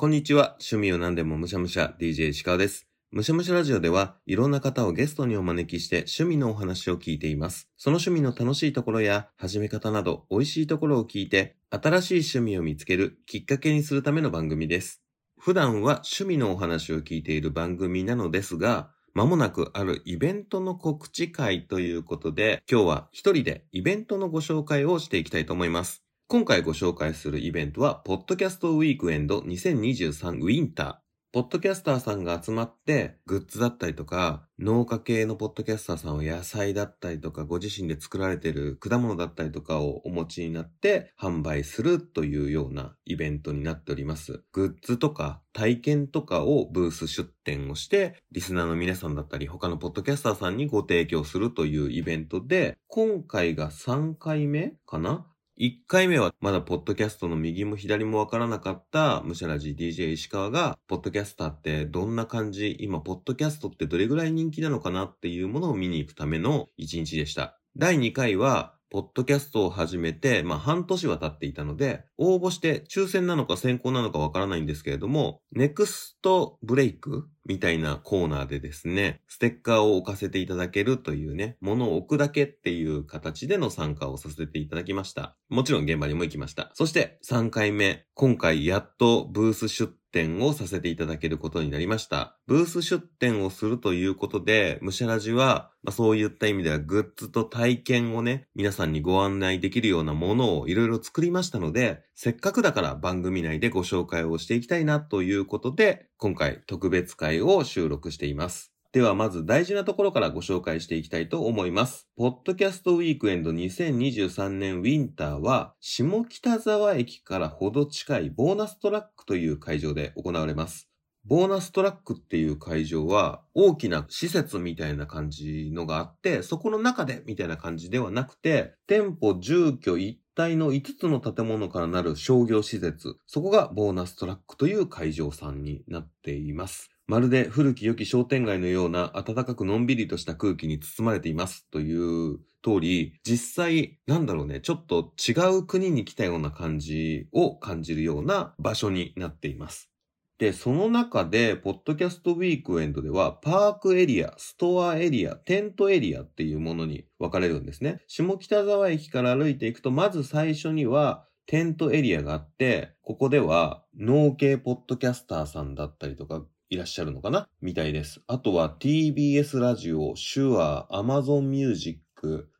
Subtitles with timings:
[0.00, 0.54] こんにちは。
[0.60, 2.86] 趣味を何でもむしゃむしゃ DJ 石川です。
[3.10, 7.68] むしゃむしゃラジオではいろんな方をゲストにお招きして趣味のお話を聞いています。
[7.76, 15.02] その趣味の楽しいところや始め方など美味しいところを聞いて新しい趣味を見つけるきっかけにするための番組です。
[15.36, 26.04] 普段は趣味のお話を聞いている番組なのですが、まもなくあるイベントの告知会ということで、今日は一人でイベントのご紹介をしていきたいと思います。
[26.30, 30.96] 今回ご紹介するイベントは、ポッドキャストウィークエンド2023ウィンター。
[31.32, 44.42] ポッドキャスターさんが集まって、グッズだったりとか、農家系のポッドキャスターさんは野菜だったりとか、ご自身で作られている果物だったりとかをお持ちになって販売するというようなイベントになっております。
[44.52, 55.24] グッズとか体験とかをブース出展をして、リスナーの皆さんだったり、他のポッドキャスターさんにご提供するというイベントで、今回が3回目かな？
[55.60, 65.06] 1回目はまだポッドキャストの右も左もわからなかったむしゃらじ DJ 石川が、ポッドキャスターってどんな感じ、今ポッドキャストってどれぐらい人気なのかな？
[65.06, 67.58] っていうものを見に行くための1日でした。
[67.76, 85.36] 第2回は、ポッドキャストを始めて、まあ半年は経っていたので、応募して抽選なのか先行なのかわからないんですけれども、ネクストブレイクみたいなコーナーでですね、ステッカーを置かせていただけるというね、ものを置くだけっていう形での参加をさせていただきました。
[85.48, 86.70] もちろん現場にも行きました。
[86.74, 92.36] そして3回目、今回やっとブース出展をさせていただけることになりました。
[92.46, 108.77] ブース出展をするということで、ムシャラジは、まあ、そういった意味ではグッズと体験をね、皆さんにご案内できるようなものをいろいろ作りましたので、せっかくだから番組内でご紹介をしていきたいなということで、今回特別会を収録しています。
[108.90, 112.08] ではまず大事なところからご紹介していきたいと思います。
[112.16, 120.88] ポッドキャストウィークエンド2023年ウィンターは、下北沢駅からほど近いボーナストラックという会場で行われます。
[121.26, 136.88] ボーナストラックっていう会場は大きな施設みたいな感じのがあって、そこの中でみたいな感じではなくて、店舗、住居一体の5つの建物からなる商業施設、そこがボーナストラックという会場さんになっています。
[137.08, 149.90] まるで古き良き商店街のような暖かくのんびりとした空気に包まれていますという通り、実際、なんだろうね、ちょっと違う国に来たような感じを感じるような場所になっています。
[150.36, 158.02] で、その中で、ポッドキャストウィークエンドでは、パークエリア、ストアエリア、テントエリアっていうものに分かれるんですね。
[158.06, 167.48] 下北沢駅から歩いていくと、まず最初には、テントエリアがあって、ここでは、農系ポッドキャスターさんだったりとか、いらっしゃるのかな？
[167.62, 168.20] みたいです。
[168.26, 171.98] あとは TBS ラジオ、シュア、Amazon Music、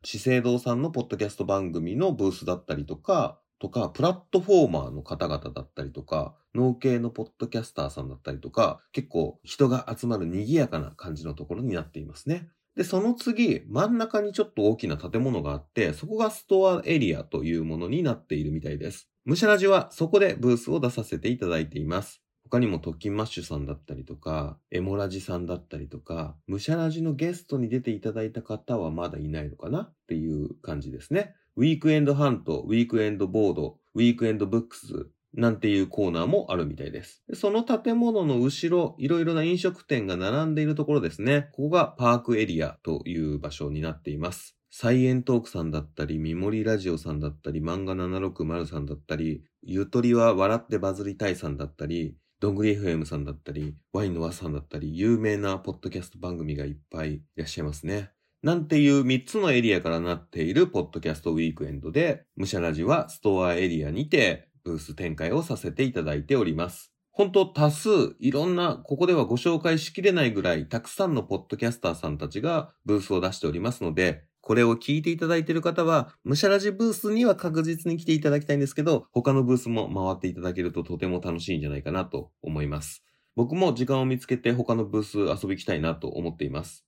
[0.03, 12.49] 資生堂さんのポッドキャスト番組のブースだったりとか、とか、プラットフォーマーの方々だったりとか、農系のポッドキャスターさんだったりとか、結構人が集まる賑やかな感じのところになっていますね。
[12.75, 19.09] で、その次、真ん中にちょっと大きな建物があって、そこがストアエリアというものになっているみたいです。
[19.25, 22.23] ムシャラジはそこでブースを出させていただいています。
[22.49, 31.35] 他にもトッキンマッシュさんだったりとか、エモラジさんだったりとか、ムシャラジのゲストに出ていただいた方はまだいないのかなっていう感じですね。
[31.55, 37.23] ウィークエンドハント、ウィークエンドボード、ウィークエンドブックスなんていうコーナーもあるみたいです。
[37.33, 41.49] その建物の後ろ、いろいろな飲食店が並んでいるところですね。
[41.51, 44.55] ここがパークエリアという場所になっています。
[44.71, 58.11] サイエントークさんだったり、ミモリラジオさんだったり、漫画760さんだったり、ゆとりは笑ってバズりたいさんだったり、どんぐり FM さんだったり、ワインの輪さんだったり、有名なポッドキャスト番組がいっぱいいらっしゃいますね。
[58.41, 66.93] なんていう3つのエリアからなっているポッドキャストウィークエンドで、ムシャラジはストアエリアにてブース展開をさせていただいております。
[67.11, 83.03] 本当多数、いろんな、ここではご紹介しきれないぐらい、たくさんのポッドキャスターさんたちがブースを出しておりますので、これを聞いていただいている方は、ムシャラジブースには確実に来ていただきたいんですけど、他のブースも回っていただけるととても楽しいんじゃないかなと思います。
[83.35, 86.83] 僕も時間を見つけて他のブース遊び行きたいなと思っています。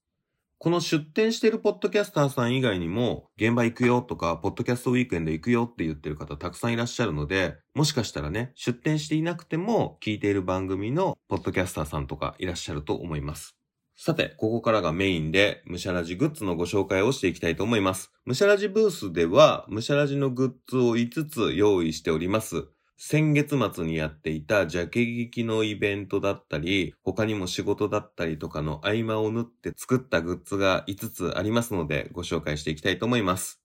[0.58, 13.56] この出展しているポッドキャスターさん以外にも、現場行くよとか、ポッドキャストウィークエンド行くよって言ってる方たくさんいらっしゃるので、もしかしたらね、出展していなくても、聞いている番組のポッドキャスターさんとかいらっしゃると思います。
[13.96, 18.12] さて、ここからがメインで、ムシャラジグッズのご紹介をしていきたいと思います。
[18.24, 22.66] ムシャラジブースでは、ムシャラジのグッズを5つ用意しております。
[23.04, 33.60] 先月末にやっていたジャケ劇のイベントだったり、他にも仕事だったりとかの合間を縫って作ったグッズが5つありますのでご紹介していきたいと思います。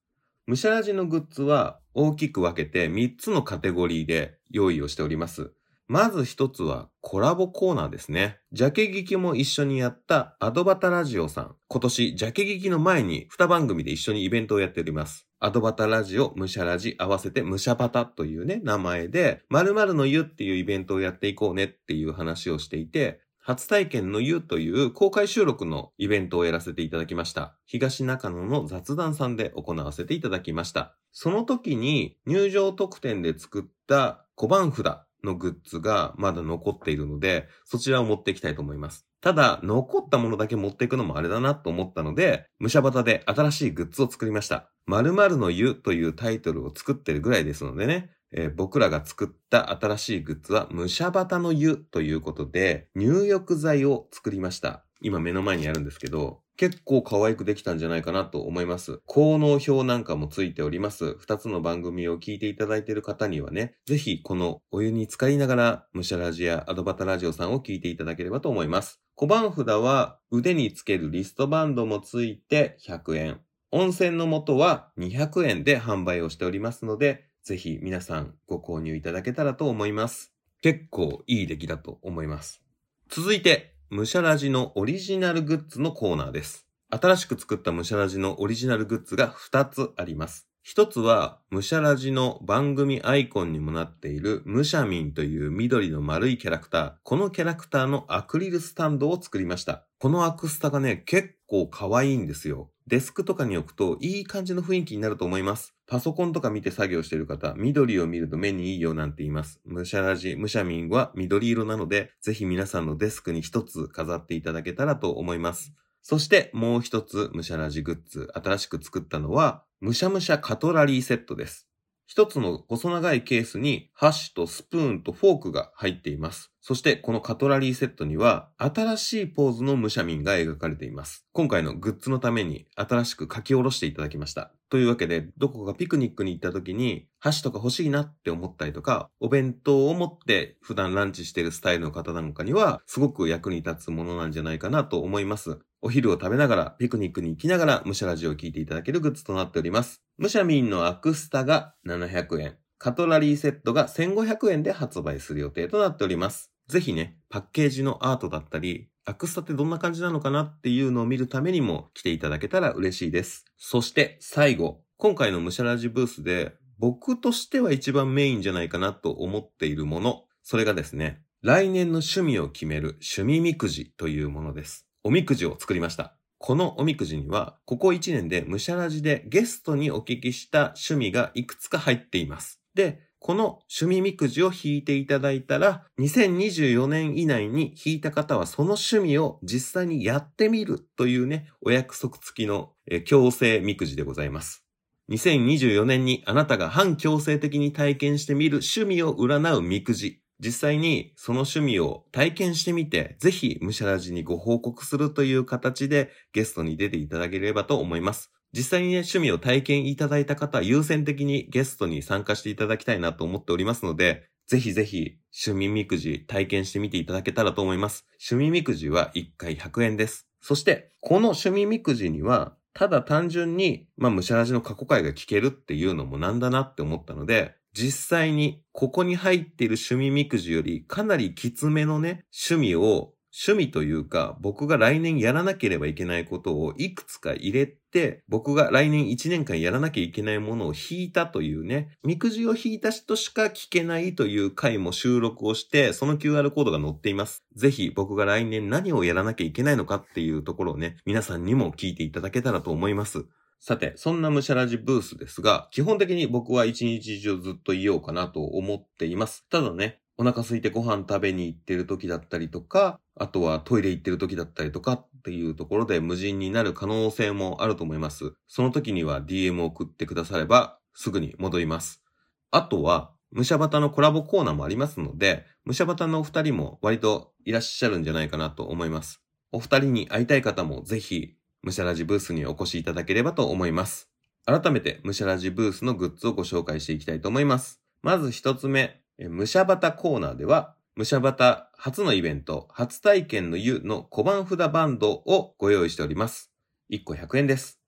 [0.48, 5.52] ムシャラジのグッズは大きく分けて3つのカテゴリーで用意をしております。
[5.90, 8.40] まず一つはコラボコーナーですね。
[8.52, 11.56] ジャケ聞きも一緒にやったアドバタラジオさん。
[11.70, 15.30] 今年ジャケ聞きの前に2番組で一緒にイベントをやっております。
[15.40, 27.56] アドバタラジオ、ムシャラジ合わせてムシャバタというね、名前で、〇〇の湯っていうイベントをやっていこうねっていう話をしていて、初体験の湯という公開収録のイベントをやらせていただきました。
[27.66, 30.98] 東中野の雑談さんで行わせていただきました。
[31.14, 39.08] その時に入場特典で作った小判札のグッズがまだ残っているので、そちらを持っていきたいと思います。
[39.22, 44.70] ただ、残ったものだけ持っていくのもあれだなと思ったので、武者バで新しいグッズを作りました。
[44.86, 54.86] 〇〇の湯というタイトルを作ってるぐらいですのでね、えー、僕らが作った新しいグッズは、武者バの湯ということで、入浴剤を作りました。
[55.02, 59.00] 今目の前にあるんですけど、結構可愛くできたんじゃないかなと思います。
[59.06, 61.16] 効能表なんかもついております。
[61.20, 69.00] 二つの番組を聞いていただいている方にはね、ぜひこのお湯に浸かりながら、ムシャラジやアドバタラジオさんを聞いていただければと思います。
[69.14, 73.42] 小判札は腕につけるリストバンドもついて100円。
[73.72, 80.34] 温泉の素は200円で販売をしておりますので、ぜひ皆さんご購入いただけたらと思います。
[80.62, 82.64] 結構いい出来だと思います。
[83.10, 86.68] 続いて、ムシャラジのオリジナルグッズのコーナーです。
[86.90, 90.46] 新しく作ったムシャラジのオリジナルグッズが2つあります。
[90.62, 96.94] 一つは、ムシャラジの番組アイコンにもなっているムシャミンという緑の丸いキャラクター。
[97.04, 99.86] このキャラクターのアクリルスタンドを作りました。
[100.00, 102.70] このアクスタがね、結構可愛いんですよ。
[102.88, 105.76] デスクとかに置くといい感じの雰囲気になると思います。
[105.88, 109.60] パソコンとか見て作業してる方、緑を見ると目にいいよなんて言います。
[109.66, 115.74] ムシャラジ、ムシャミンは緑色なので、ぜひ皆さんのデスクに一つ飾っていただけたらと思います。
[116.02, 121.67] そしてもう一つムシャラジグッズ、新しく作ったのは、ムシャムシャカトラリーセットです。
[122.08, 126.54] 一つの細長いケースに箸とスプーンとフォークが入っています。
[126.62, 131.26] そしてこのカトラリーセットには新しいポーズの武者民が描かれています。
[131.34, 134.52] 今回のグッズのために新しく書き下ろしていただきました。
[134.70, 145.60] というわけで、どこかピクニックに行った時に箸とか欲しいなって思ったりとか、お弁当を持って普段ランチしてるスタイルの方なんかにはすごく役に立つものなんじゃないかなと思います。
[145.82, 150.02] お昼を食べながら、ピクニックに行きながら、ムシャラジオを聴いていただけるグッズとなっております。
[150.18, 152.58] ムシャミンのアクスタが700円。
[152.80, 156.52] カトラリーセットが1500円で発売する予定となっております。
[156.68, 163.46] ぜひね、パッケージのアートだったり、アクスタってどんな感じなのかなっていうのを見るためにも来ていただけたら嬉しいです。
[163.58, 174.87] そして最後、今回のムシャラジブースで僕としては一番メインじゃないかなと思っているもの、それがですね、来年の趣味を決める趣味みくじというものです。
[175.08, 176.18] おみくじを作りました。
[176.38, 182.62] このおみくじには、ここ1年でむしゃらじでゲストにお聞きした趣味がいくつか入っています。
[182.76, 192.74] で、この趣味みくじを引いていただいたら、2024年以内に引いた方はその趣味を実際にやってみるというね、お約束付きの、
[193.06, 194.66] 強制みくじでございます。
[195.10, 200.20] 2024年にあなたが反強制的に体験してみる趣味を占うみくじ。
[200.40, 208.32] 実際にその趣味を体験してみて、ぜひムシャラジにご報告するという形でゲストに出ていただければと思います。
[208.54, 218.06] 実際にね、趣味を体験いただいた方優先的にゲストに参加していただきたいなと思っておりますので、ぜひぜひ趣味みくじ体験してみていただけたらと思います。
[218.32, 220.28] 趣味みくじは1回100円です。
[220.40, 247.44] そして、この趣味みくじには、ただ単純に、まあ、ムシャラジの過去回が聞けるっていうのもなんだなって思ったので、実際にここに入っている趣味みくじよりかなりきつめのね、趣味を趣味というか、僕が来年やらなければいけないことをいくつか入れて、僕が来年1年間やらなきゃいけないものを引いたというね、みくじを引いた人しか聞けないという回も収録をして、その QR コードが載っています。
[247.56, 253.26] ぜひ僕が来年何をやらなきゃいけないのかっていうところをね、皆さんにも聞いていただけたらと思います。
[253.60, 259.46] さて、そんなムシャラジブースですが、基本的に僕は一日中ずっといようかなと思っています。
[259.50, 268.34] ただね、お腹空いてご飯食べに行ってる時だったりとか、あとはトイレ行ってる時だったりとかっていうところで無人になる可能性もあると思います。
[268.48, 272.02] その時には DM を送ってくださればすぐに戻ります。
[272.50, 279.22] あとは、ムシャバタのコラボコーナーもありますので、ムシャバタのお二人も割といらっしゃるんじゃないかなと思います。
[279.52, 281.36] お二人に会いたい方もぜひ
[281.68, 284.10] ムシャラジブースにお越しいただければと思います。
[284.46, 287.82] 改めてムシャラジブースのグッズをご紹介していきたいと思います。
[288.02, 296.54] まず一つ目、ムシャバタコーナーでは、ムシャバタ初のイベント、初体験の湯の小判札バンドをご用意しております。
[296.90, 297.82] 1個100円です。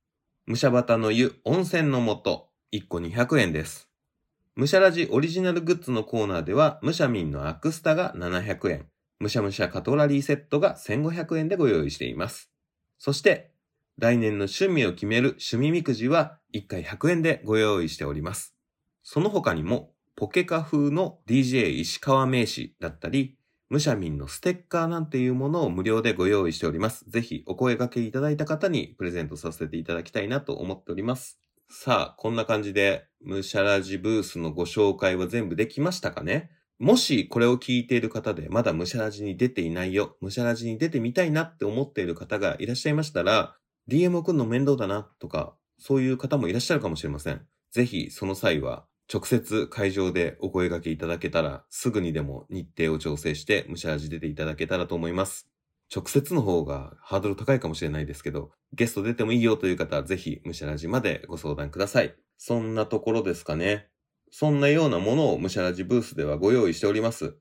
[0.45, 3.87] ムシャバタの湯温泉の素、1個200円です。
[4.57, 8.87] むしゃらじオリジナルグッズのコーナーでは、むしゃみんのアクスタが700円、
[9.19, 12.49] むしゃむしゃカトラリーセットが1500円でご用意しています。
[12.97, 13.51] そして、
[13.99, 18.55] 来年の趣味を決める趣味みくじは1回100円でご用意しております。
[19.03, 23.37] その他にも、ポケカ風の DJ 石川名刺だったり、
[23.69, 27.09] むしゃみんのステッカーなんていうものを無料でご用意しております。
[27.09, 31.41] ぜひお声掛けいただいた方にプレゼントさせていただきたいなと思っております。
[31.69, 36.51] さあ、こんな感じで、ムシャラジブースのご紹介は全部できましたかね？
[36.79, 43.57] もしこれを聞いている方で、まだムシャラジに出ていないよ、ムシャラジに出てみたいなって思っている方がいらっしゃいましたら、
[43.89, 47.41] DM 送るの面倒だなとか、そういう方もいらっしゃるかもしれません。
[47.71, 55.49] ぜひその際は、直接会場でお声掛けいただけたら、すぐにでも日程を調整して、ムシャラジ出ていただけたらと思います。
[55.93, 62.15] 直接の方がハードル高いかもしれないですけど、ゲスト出てもいいよという方はぜひ、むしゃらじまでご相談ください。
[62.37, 63.87] そんなところですかね。
[64.29, 67.35] そんなようなものをむしゃらじブースではご用意しております。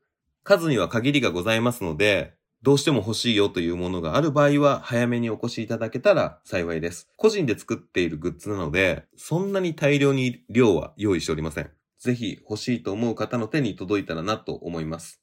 [0.45, 7.09] 数には限りがございますので、どうしても欲しいよというものがある場合は早めにお越しいただけたら幸いです。
[7.17, 11.71] 個人で作っているグッズなので、そんなに大量に量は用意しておりません。
[12.01, 15.21] ぜひ欲しいと思う方の手に届いたらなと思います。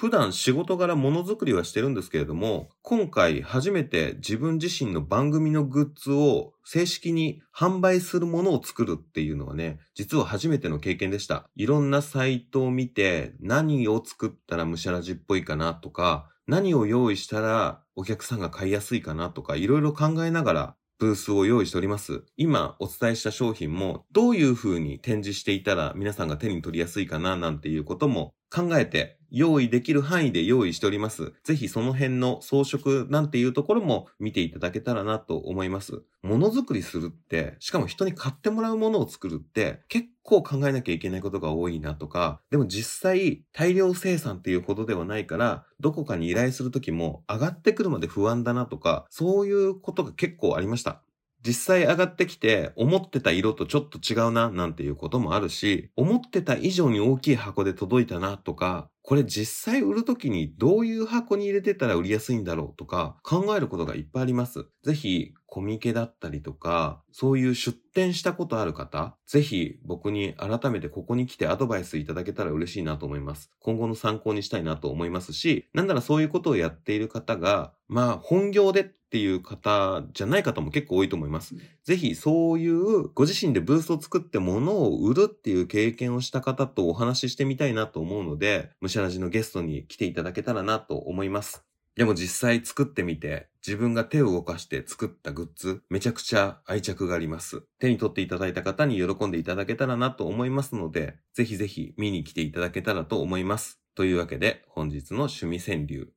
[0.00, 11.50] 普段仕事柄ものづくりはしてるんですけれども、今回初めて自分自身の番組のグッズを正式に販売するものを作るっていうのはね、実は初めての経験でした。
[11.56, 22.24] いろんなサイトを見て何を作ったらむしゃらじっぽいかなとか、何を用意したらお客さんが買いやすいかなとか、いろいろ考えながらブースを用意しております。
[22.36, 31.32] 今お伝えした商品もどういう風に展示していたら皆さんが手に取りやすいかななんていうことも考えて用意できる範囲で用意しております。
[31.44, 36.02] ぜひその辺の装飾なんていうところも見ていただけたらなと思います。
[36.22, 51.02] ものづくりするって、しかも人に買ってもらうものを作るって結構考えなきゃいけないことが多いなとか、でも実際大量生産っていうほどではないから、どこかに依頼するときも上がってくるまで不安だなとか、そういうことが結構ありました。
[51.46, 64.66] 実際上がってきて思ってた色とちょっと違うななんていうこともあるし、思ってた以上に大きい箱で届いたなとか、これ実際売るときにどういう箱に入れてたら売りやすいんだろうとか考えることがいっぱいあります。
[64.82, 73.50] ぜひコミケだったりとか、そういう出店したことある方、ぜひ僕に改めてここに来てアドバイスいただけたら嬉しいなと思います。
[73.60, 81.54] 今後の参考にしたいなと思いますし、なんならそういうことをやっている方が、まあ本業でっていう方じゃない方も結構多いと思います。
[81.82, 91.64] ぜひそういうご自身でブースを作って物を売るっていう経験をした方とお話ししてみたいなと思うので、むしゃらじのゲストに来ていただけたらなと思います。
[91.98, 97.62] でも実際作ってみて、自分が手を動かして作ったグッズ、めちゃくちゃ愛着があります。
[97.80, 103.80] 手に取っていただいた方に喜んでいただけたらなと思いますので、ぜひぜひ見に来ていただけたらと思います。
[103.96, 106.12] というわけで、本日の趣味川柳。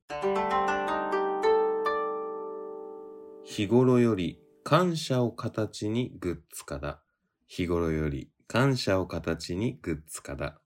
[3.43, 7.01] 日頃より感謝を形にグッズ化だ。
[7.47, 10.60] 日頃より感謝を形にグッズ化だ。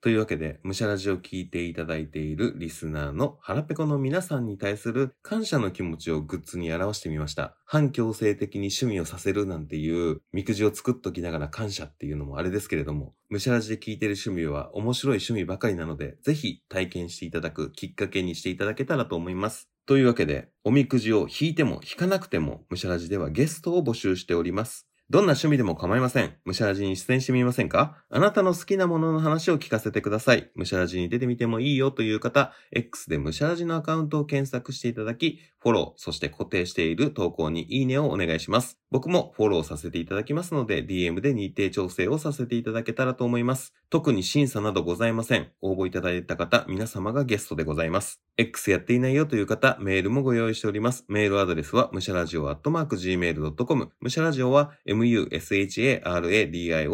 [0.00, 7.56] というわけで、むしゃらじを聞いていただいているリスナーの腹ペコの皆さんに対する感謝の気持ちをグッズに表してみました。
[7.64, 19.68] 反強制的に趣味をさせるなんていうみくじを作っときながら感謝っていうのもあれですけれども、むしゃらじで聞いている趣味は面白い趣味ばかりなので、ぜひ体験していただくきっかけにしていただけたらと思います。
[19.86, 24.87] というわけで、おみくじを引いても引かなくても、むしゃらじではゲストを募集しております。
[25.10, 26.34] どんな趣味でも構いません。
[26.44, 27.96] むしゃらじに出演してみませんか？
[28.10, 30.50] あなたの好きなものの話を聞かせてください。
[30.54, 38.78] むしゃらじに出てみてもいいよという方、X でむしゃらじのアカウントを検索していただき、フォロー、そして固定している投稿にいいねをお願いします。
[38.90, 43.74] 僕もフォローさせていただきますので、DM で日程調整をさせていただけたらと思います。
[43.90, 45.48] 特に審査などございません。
[45.60, 48.22] 応募いただいた方、皆様がゲストでございます。
[48.38, 51.04] X やっていないよという方、メールもご用意しております。
[51.08, 53.90] メールアドレスは、むしゃらじお gmail.com。
[54.00, 55.28] むしゃらじおは、musharadio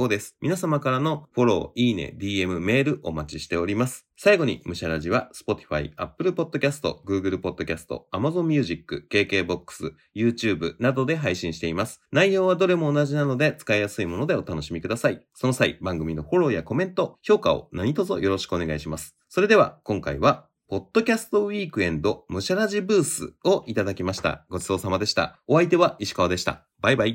[0.09, 0.37] です。
[0.41, 4.07] 皆様からのフォロー、いいね、DM、メールお待ちしております。
[4.17, 12.01] 最後に、むしゃらじは、Spotify、Apple Podcast、Google Podcast、Amazon Music、KKBOX、YouTube などで配信しています。
[12.13, 15.27] 内容はどれも同じなので使いやすいものでお楽しみください。
[15.35, 19.17] その際、番組のフォローやコメント、評価を何卒よろしくお願いします。
[19.29, 24.47] それでは、今回は、ポッドキャストウィークエンドムシャラジブースをいただきました。
[24.49, 25.39] ごちそうさまでした。
[25.47, 26.67] お相手は石川でした。
[26.81, 27.13] バイバイ。